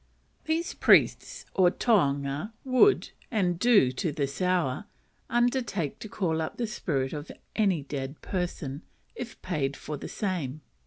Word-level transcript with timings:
These 0.45 0.73
priests 0.73 1.45
or 1.53 1.69
tohunga 1.69 2.53
would, 2.63 3.11
and 3.29 3.59
do 3.59 3.91
to 3.91 4.11
this 4.11 4.41
hour, 4.41 4.85
undertake 5.29 5.99
to 5.99 6.09
call 6.09 6.41
up 6.41 6.57
the 6.57 6.65
spirit 6.65 7.13
of 7.13 7.31
any 7.55 7.83
dead 7.83 8.19
person, 8.23 8.81
if 9.13 9.39
paid 9.43 9.77
for 9.77 9.97
the 9.97 10.09
same. 10.09 10.61